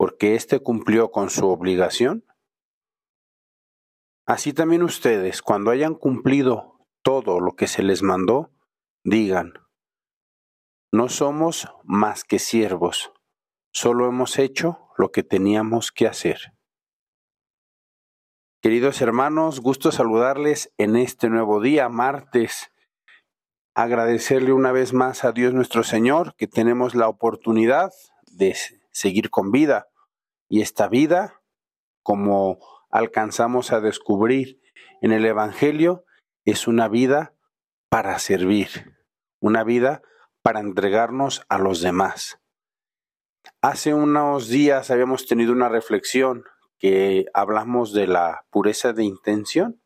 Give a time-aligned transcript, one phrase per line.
[0.00, 2.24] porque éste cumplió con su obligación?
[4.24, 8.50] Así también ustedes, cuando hayan cumplido todo lo que se les mandó,
[9.04, 9.52] digan,
[10.90, 13.12] no somos más que siervos,
[13.74, 16.54] solo hemos hecho lo que teníamos que hacer.
[18.62, 22.72] Queridos hermanos, gusto saludarles en este nuevo día, martes.
[23.74, 27.92] Agradecerle una vez más a Dios nuestro Señor que tenemos la oportunidad
[28.32, 28.56] de
[28.92, 29.89] seguir con vida
[30.50, 31.40] y esta vida,
[32.02, 32.58] como
[32.90, 34.60] alcanzamos a descubrir
[35.00, 36.04] en el Evangelio,
[36.44, 37.34] es una vida
[37.88, 38.96] para servir,
[39.40, 40.02] una vida
[40.42, 42.40] para entregarnos a los demás.
[43.62, 46.44] Hace unos días habíamos tenido una reflexión
[46.78, 49.80] que hablamos de la pureza de intención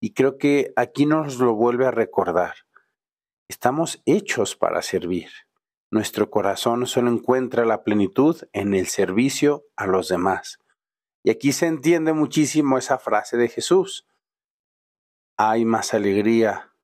[0.00, 2.54] y creo que aquí nos lo vuelve a recordar.
[3.48, 5.28] Estamos hechos para servir.
[5.90, 10.58] Nuestro corazón solo encuentra la plenitud en el servicio a los demás.
[11.24, 14.06] Y aquí se entiende muchísimo esa frase de Jesús.
[15.38, 16.74] Hay más alegría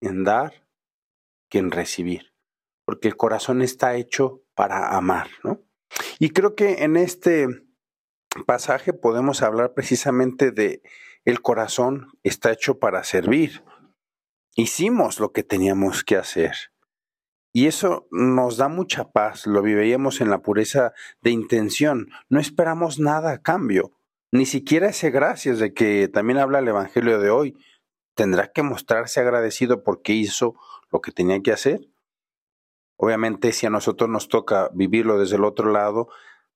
[0.00, 0.66] en dar
[1.50, 2.32] que en recibir,
[2.84, 5.60] porque el corazón está hecho para amar, ¿no?
[6.18, 7.46] Y creo que en este
[8.46, 10.82] pasaje podemos hablar precisamente de
[11.24, 13.64] el corazón está hecho para servir.
[14.56, 16.73] Hicimos lo que teníamos que hacer.
[17.56, 20.92] Y eso nos da mucha paz, lo vivíamos en la pureza
[21.22, 23.92] de intención, no esperamos nada a cambio,
[24.32, 27.56] ni siquiera ese gracias de que también habla el Evangelio de hoy.
[28.16, 30.56] Tendrá que mostrarse agradecido porque hizo
[30.90, 31.88] lo que tenía que hacer.
[32.96, 36.08] Obviamente si a nosotros nos toca vivirlo desde el otro lado,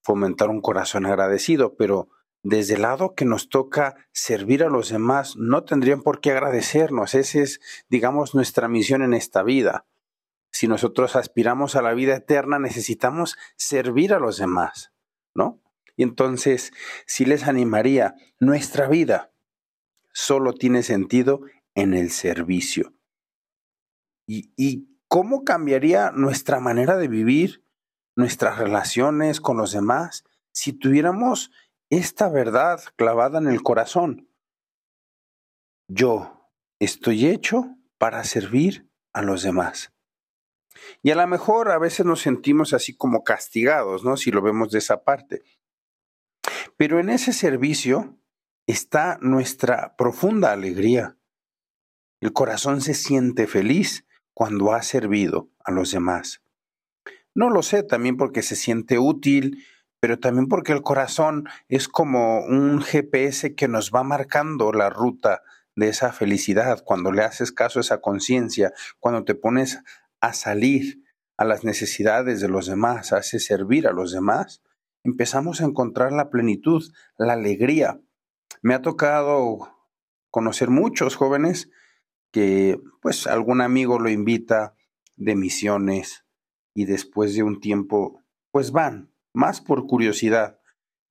[0.02, 2.08] fomentar un corazón agradecido, pero
[2.42, 7.14] desde el lado que nos toca servir a los demás, no tendrían por qué agradecernos.
[7.14, 9.86] Esa es, digamos, nuestra misión en esta vida
[10.58, 14.92] si nosotros aspiramos a la vida eterna, necesitamos servir a los demás,
[15.32, 15.62] ¿no?
[15.94, 16.72] Y entonces,
[17.06, 19.32] si les animaría, nuestra vida
[20.12, 21.42] solo tiene sentido
[21.76, 22.92] en el servicio.
[24.26, 27.64] ¿Y, y cómo cambiaría nuestra manera de vivir,
[28.16, 31.52] nuestras relaciones con los demás, si tuviéramos
[31.88, 34.28] esta verdad clavada en el corazón?
[35.86, 39.92] Yo estoy hecho para servir a los demás.
[41.02, 44.16] Y a lo mejor a veces nos sentimos así como castigados, ¿no?
[44.16, 45.42] Si lo vemos de esa parte.
[46.76, 48.18] Pero en ese servicio
[48.66, 51.16] está nuestra profunda alegría.
[52.20, 56.42] El corazón se siente feliz cuando ha servido a los demás.
[57.34, 59.64] No lo sé, también porque se siente útil,
[60.00, 65.42] pero también porque el corazón es como un GPS que nos va marcando la ruta
[65.76, 69.80] de esa felicidad, cuando le haces caso a esa conciencia, cuando te pones
[70.20, 71.04] a salir
[71.36, 74.62] a las necesidades de los demás, a servir a los demás,
[75.04, 76.82] empezamos a encontrar la plenitud,
[77.16, 78.00] la alegría.
[78.60, 79.76] Me ha tocado
[80.30, 81.70] conocer muchos jóvenes
[82.32, 84.74] que pues algún amigo lo invita
[85.16, 86.24] de misiones
[86.74, 90.58] y después de un tiempo pues van, más por curiosidad,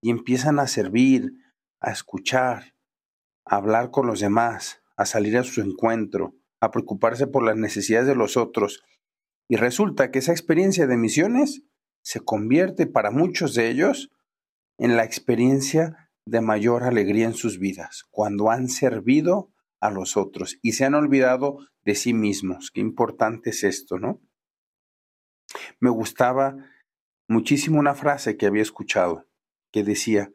[0.02, 1.34] y empiezan a servir,
[1.80, 2.76] a escuchar,
[3.46, 8.08] a hablar con los demás, a salir a su encuentro, a preocuparse por las necesidades
[8.08, 8.84] de los otros
[9.50, 11.64] y resulta que esa experiencia de misiones
[12.04, 14.12] se convierte para muchos de ellos
[14.78, 20.60] en la experiencia de mayor alegría en sus vidas, cuando han servido a los otros
[20.62, 22.72] y se han olvidado de sí mismos.
[22.72, 24.22] Qué importante es esto, ¿no?
[25.80, 26.58] Me gustaba
[27.30, 29.28] muchísimo una frase que había escuchado,
[29.72, 30.32] que decía,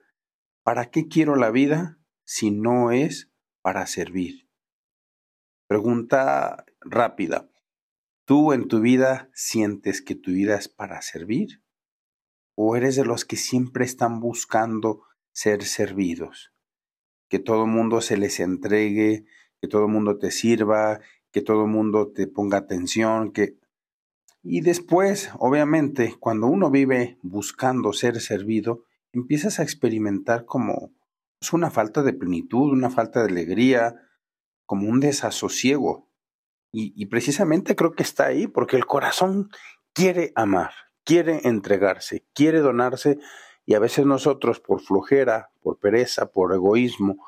[0.62, 3.31] ¿para qué quiero la vida si no es
[3.61, 4.49] para servir?
[5.69, 7.51] Pregunta rápida.
[8.24, 11.60] ¿Tú en tu vida sientes que tu vida es para servir?
[12.54, 15.02] ¿O eres de los que siempre están buscando
[15.32, 16.52] ser servidos?
[17.28, 19.24] Que todo mundo se les entregue,
[19.60, 21.00] que todo mundo te sirva,
[21.32, 23.58] que todo mundo te ponga atención, que...
[24.40, 30.92] Y después, obviamente, cuando uno vive buscando ser servido, empiezas a experimentar como
[31.40, 33.96] pues, una falta de plenitud, una falta de alegría,
[34.64, 36.12] como un desasosiego
[36.72, 39.50] y, precisamente creo que está ahí porque el corazón
[39.92, 40.72] quiere amar,
[41.04, 43.19] quiere entregarse, quiere donarse
[43.66, 47.24] y a veces nosotros por flojera, por pereza, por egoísmo,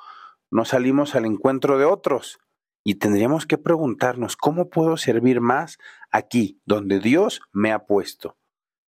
[0.50, 2.38] no salimos al encuentro de otros
[2.84, 5.78] y tendríamos que preguntarnos, ¿cómo puedo servir más
[6.10, 8.36] aquí, donde Dios me ha puesto?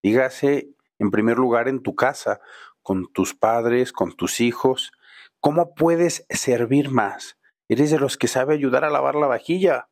[0.03, 2.41] Dígase, en primer lugar, en tu casa,
[2.83, 4.93] con tus padres, con tus hijos.
[5.41, 7.37] ¿Cómo puedes servir más?
[7.69, 9.89] ¿Eres de los que sabe ayudar a lavar la vajilla?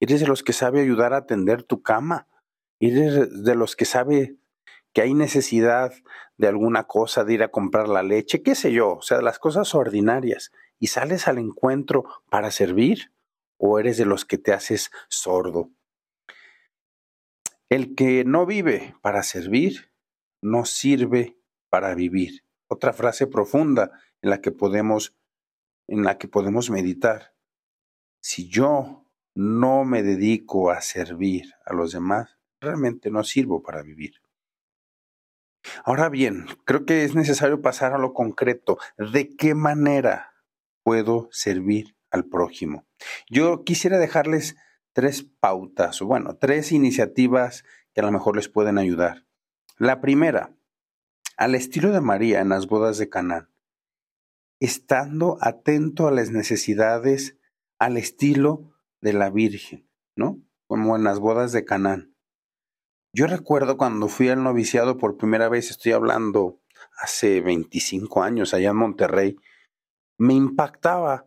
[0.00, 2.28] ¿Eres de los que sabe ayudar a atender tu cama?
[2.80, 4.36] ¿Eres de los que sabe
[4.92, 5.92] que hay necesidad
[6.36, 8.42] de alguna cosa, de ir a comprar la leche?
[8.42, 8.96] ¿Qué sé yo?
[8.96, 10.52] O sea, las cosas ordinarias.
[10.78, 13.10] ¿Y sales al encuentro para servir?
[13.58, 15.70] o eres de los que te haces sordo?
[17.68, 19.92] El que no vive para servir,
[20.40, 22.44] no sirve para vivir.
[22.68, 23.90] Otra frase profunda
[24.22, 25.14] en la que podemos
[25.86, 27.34] en la que podemos meditar.
[28.20, 29.07] Si yo
[29.38, 34.14] no me dedico a servir a los demás, realmente no sirvo para vivir.
[35.84, 38.78] Ahora bien, creo que es necesario pasar a lo concreto.
[38.96, 40.32] ¿De qué manera
[40.88, 42.86] puedo servir al prójimo.
[43.28, 44.56] Yo quisiera dejarles
[44.94, 47.62] tres pautas, o bueno, tres iniciativas
[47.92, 49.26] que a lo mejor les pueden ayudar.
[49.76, 50.54] La primera,
[51.36, 53.50] al estilo de María en las bodas de Canaán,
[54.60, 57.36] estando atento a las necesidades
[57.78, 60.40] al estilo de la Virgen, ¿no?
[60.66, 62.14] Como en las bodas de Canaán.
[63.12, 66.60] Yo recuerdo cuando fui al noviciado por primera vez, estoy hablando
[66.98, 69.36] hace 25 años allá en Monterrey,
[70.18, 71.24] me impactaba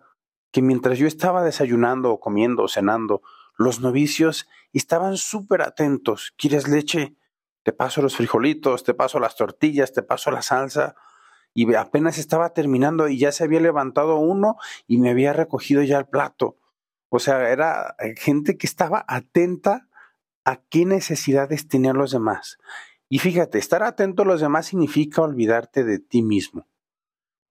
[0.52, 3.22] que mientras yo estaba desayunando o comiendo o cenando,
[3.58, 6.34] los novicios estaban súper atentos.
[6.38, 7.16] ¿Quieres leche?
[7.64, 10.96] Te paso los frijolitos, te paso las tortillas, te paso la salsa.
[11.54, 14.58] Y apenas estaba terminando y ya se había levantado uno
[14.88, 16.58] y me había recogido ya el plato.
[17.14, 19.88] O sea, era eh, gente que estaba atenta
[20.46, 22.58] a qué necesidades tenían los demás.
[23.10, 26.66] Y fíjate, estar atento a los demás significa olvidarte de ti mismo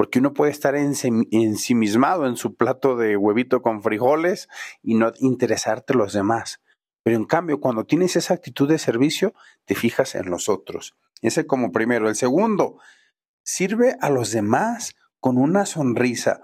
[0.01, 4.49] porque uno puede estar ensimismado en su plato de huevito con frijoles
[4.83, 6.63] y no interesarte los demás.
[7.03, 9.35] Pero en cambio, cuando tienes esa actitud de servicio,
[9.67, 10.97] te fijas en los otros.
[11.21, 12.09] Ese como primero.
[12.09, 12.79] El segundo,
[13.43, 16.41] sirve a los demás con una sonrisa.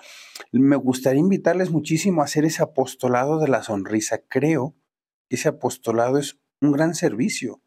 [0.53, 4.21] Me gustaría invitarles muchísimo a hacer ese apostolado de la sonrisa.
[4.29, 4.75] Creo
[5.29, 7.61] que ese apostolado es un gran servicio.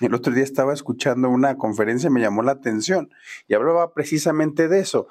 [0.00, 3.10] El otro día estaba escuchando una conferencia y me llamó la atención
[3.48, 5.08] y hablaba precisamente de eso,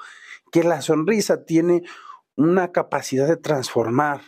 [0.52, 1.84] que la sonrisa tiene
[2.36, 4.22] una capacidad de transformar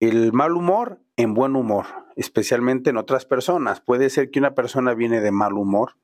[0.00, 3.80] el mal humor en buen humor, especialmente en otras personas.
[3.80, 5.96] Puede ser que una persona viene de mal humor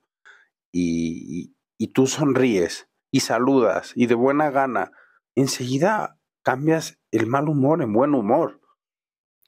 [0.73, 4.91] y, y tú sonríes y saludas y de buena gana,
[5.37, 8.61] enseguida cambias el mal humor en buen humor.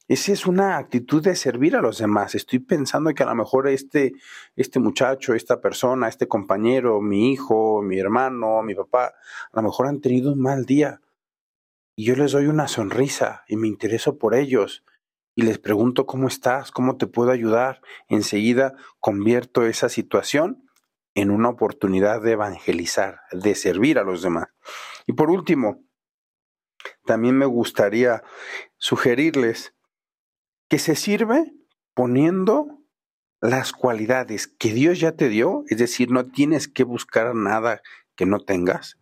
[0.07, 2.37] Esa es una actitud de servir a los demás.
[2.37, 4.13] Estoy pensando que a lo mejor este,
[4.55, 9.15] este muchacho, esta persona, este compañero, mi hijo, mi hermano, mi papá,
[9.53, 11.01] a lo mejor han tenido un mal día.
[11.97, 14.85] Y yo les doy una sonrisa y me intereso por ellos.
[15.35, 17.81] Y les pregunto cómo estás, cómo te puedo ayudar.
[18.09, 20.66] Enseguida convierto esa situación
[21.17, 24.49] en una oportunidad de evangelizar, de servir a los demás.
[25.07, 25.83] Y por último,
[27.07, 28.23] también me gustaría
[28.77, 29.75] sugerirles
[30.69, 31.53] que se sirve
[31.95, 32.83] poniendo
[33.41, 37.81] las cualidades que Dios ya te dio, es decir, no tienes que buscar nada
[38.15, 38.99] que no tengas,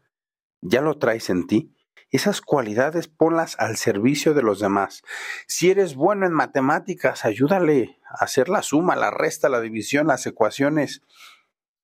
[0.60, 1.74] ya lo traes en ti.
[2.10, 5.02] Esas cualidades ponlas al servicio de los demás.
[5.48, 10.24] Si eres bueno en matemáticas, ayúdale a hacer la suma, la resta, la división, las
[10.26, 11.02] ecuaciones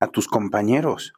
[0.01, 1.13] a tus compañeros.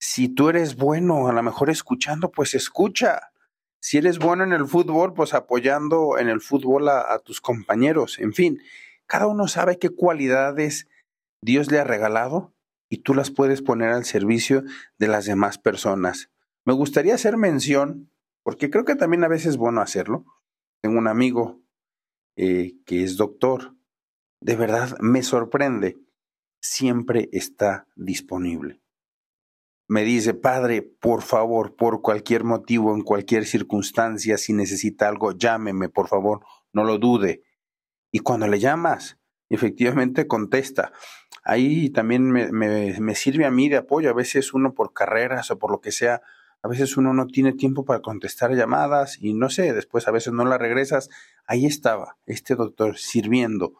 [0.00, 3.32] Si tú eres bueno, a lo mejor escuchando, pues escucha.
[3.80, 8.18] Si eres bueno en el fútbol, pues apoyando en el fútbol a, tus compañeros.
[8.18, 8.60] En fin,
[9.06, 10.88] cada uno sabe qué cualidades
[11.42, 12.54] Dios le ha regalado
[12.88, 14.62] y tú las puedes poner al servicio
[14.98, 16.30] de las demás personas.
[16.64, 18.10] Me gustaría hacer mención,
[18.42, 20.24] porque creo que también a veces es bueno hacerlo.
[20.80, 21.60] Tengo un amigo
[22.36, 23.74] eh, que es doctor.
[24.40, 25.98] De verdad, me sorprende.
[26.60, 28.80] Siempre está disponible
[29.88, 35.88] me dice, Padre, por favor, por cualquier motivo, en cualquier circunstancia, si necesita algo, llámeme,
[35.88, 37.42] por favor, no lo dude.
[38.12, 40.92] Y cuando le llamas, efectivamente contesta.
[41.42, 44.10] Ahí también me, me, sirve a mí de apoyo.
[44.10, 46.20] A veces uno por carreras o por lo que sea,
[46.62, 50.34] a veces uno no tiene tiempo para contestar llamadas y no sé, después a veces
[50.34, 51.08] no la regresas.
[51.46, 53.72] Ahí estaba este doctor sirviendo.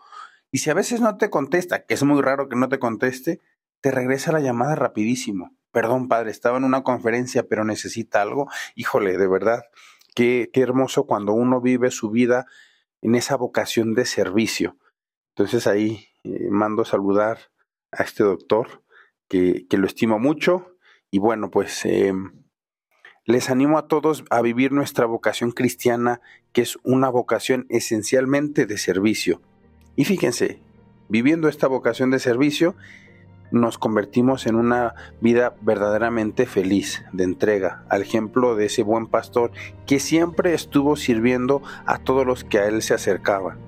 [0.50, 3.40] Y si a veces no te contesta, que es muy raro que no te conteste,
[3.80, 9.16] te regresa la llamada rapidísimo perdón padre, estaba en una conferencia pero necesita algo, híjole,
[9.16, 9.62] de verdad,
[10.14, 12.46] qué, qué hermoso cuando uno vive su vida
[13.00, 14.76] en esa vocación de servicio.
[15.36, 17.38] Entonces ahí eh, mando saludar
[17.92, 18.82] a este doctor,
[19.28, 20.74] que, lo estimo mucho.
[21.10, 22.44] Y bueno, pues em,
[23.24, 26.20] les animo a todos a vivir nuestra vocación cristiana,
[26.52, 29.42] que es una vocación esencialmente de servicio.
[29.98, 30.60] Y fíjense,
[31.08, 32.76] viviendo esta vocación de servicio,
[33.50, 39.50] nos convertimos en una vida verdaderamente feliz, de entrega, al ejemplo de ese buen pastor
[39.88, 43.58] que siempre estuvo sirviendo a todos los que a él se acercaban.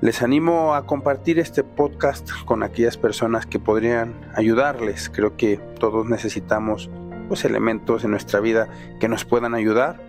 [0.00, 5.10] Les animo a compartir este podcast con aquellas personas que podrían ayudarles.
[5.10, 6.90] Creo que todos necesitamos
[7.28, 8.68] pues, elementos en nuestra vida
[8.98, 10.00] que nos puedan ayudar.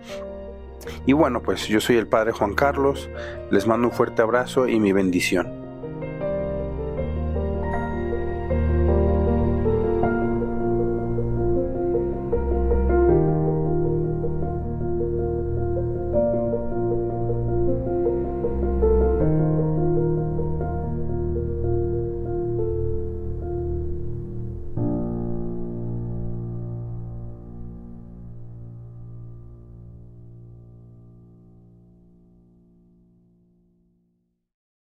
[1.06, 3.08] Y bueno, pues yo soy el Padre Juan Carlos,
[3.50, 5.61] les mando un fuerte abrazo y mi bendición.